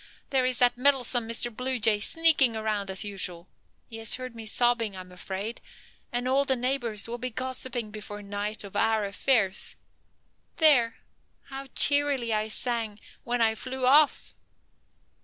there 0.31 0.45
is 0.47 0.57
that 0.57 0.79
meddlesome 0.79 1.29
Mr. 1.29 1.55
Blue 1.55 1.77
Jay 1.77 1.99
sneaking 1.99 2.55
around 2.57 2.89
as 2.89 3.03
usual. 3.05 3.47
He 3.87 3.97
has 3.97 4.15
heard 4.15 4.35
me 4.35 4.47
sobbing, 4.47 4.97
I'm 4.97 5.11
afraid, 5.11 5.61
and 6.11 6.27
all 6.27 6.43
the 6.43 6.55
neighbors 6.55 7.07
will 7.07 7.19
be 7.19 7.29
gossiping 7.29 7.91
before 7.91 8.23
night 8.23 8.63
of 8.63 8.75
our 8.75 9.05
affairs. 9.05 9.75
There! 10.57 10.95
how 11.49 11.67
cheerily 11.75 12.33
I 12.33 12.47
sang 12.47 12.99
when 13.25 13.41
I 13.41 13.53
flew 13.53 13.85
off! 13.85 14.33